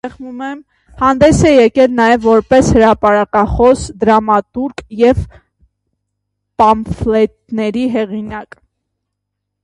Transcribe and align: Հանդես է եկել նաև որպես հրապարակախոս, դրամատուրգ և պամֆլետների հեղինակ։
Հանդես 0.99 1.39
է 1.47 1.49
եկել 1.55 1.91
նաև 1.97 2.23
որպես 2.27 2.69
հրապարակախոս, 2.77 3.83
դրամատուրգ 4.03 4.81
և 5.01 5.19
պամֆլետների 6.63 7.85
հեղինակ։ 7.97 8.59